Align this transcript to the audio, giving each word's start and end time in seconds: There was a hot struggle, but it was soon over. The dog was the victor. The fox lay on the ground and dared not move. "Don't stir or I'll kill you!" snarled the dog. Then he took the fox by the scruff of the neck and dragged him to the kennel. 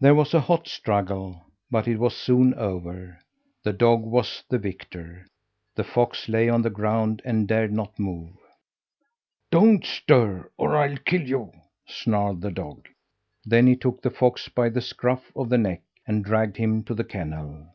There 0.00 0.16
was 0.16 0.34
a 0.34 0.40
hot 0.40 0.66
struggle, 0.66 1.40
but 1.70 1.86
it 1.86 2.00
was 2.00 2.16
soon 2.16 2.54
over. 2.54 3.20
The 3.62 3.72
dog 3.72 4.02
was 4.02 4.42
the 4.48 4.58
victor. 4.58 5.28
The 5.76 5.84
fox 5.84 6.28
lay 6.28 6.48
on 6.48 6.62
the 6.62 6.70
ground 6.70 7.22
and 7.24 7.46
dared 7.46 7.72
not 7.72 7.96
move. 7.96 8.34
"Don't 9.52 9.86
stir 9.86 10.50
or 10.56 10.76
I'll 10.76 10.96
kill 10.96 11.22
you!" 11.22 11.52
snarled 11.86 12.40
the 12.40 12.50
dog. 12.50 12.88
Then 13.44 13.68
he 13.68 13.76
took 13.76 14.02
the 14.02 14.10
fox 14.10 14.48
by 14.48 14.70
the 14.70 14.80
scruff 14.80 15.30
of 15.36 15.50
the 15.50 15.58
neck 15.58 15.82
and 16.04 16.24
dragged 16.24 16.56
him 16.56 16.82
to 16.82 16.94
the 16.94 17.04
kennel. 17.04 17.68